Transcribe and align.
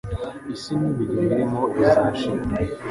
isi 0.53 0.73
n'imirimo 0.79 1.03
iyirimo 1.23 1.61
bizashirira.» 1.73 2.73